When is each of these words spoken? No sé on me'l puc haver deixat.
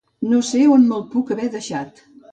No 0.29 0.39
sé 0.47 0.61
on 0.77 0.87
me'l 0.93 1.05
puc 1.13 1.33
haver 1.37 1.51
deixat. 1.59 2.03